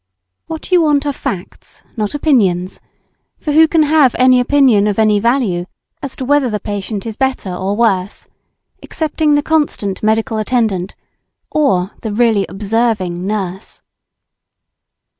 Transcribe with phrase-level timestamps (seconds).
[0.47, 2.79] What you want are facts, not opinions
[3.37, 5.67] for who can have any opinion of any value
[6.01, 8.25] as to whether the patient is better or worse,
[8.81, 10.95] excepting the constant medical attendant,
[11.51, 13.83] or the really observing nurse?